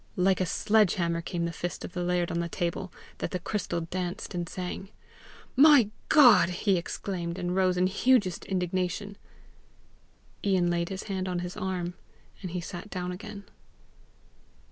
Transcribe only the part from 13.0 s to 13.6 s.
again.